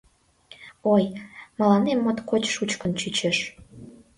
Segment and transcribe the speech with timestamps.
[0.93, 1.03] —Ой,
[1.57, 3.37] мыланем моткоч шучкын чучеш!